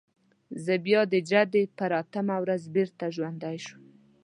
بیا 0.85 1.01
زه 1.03 1.09
د 1.13 1.15
جدي 1.29 1.63
پر 1.77 1.91
اتمه 2.01 2.35
ورځ 2.43 2.61
بېرته 2.75 3.05
ژوندی 3.15 3.57
شوم. 3.65 3.83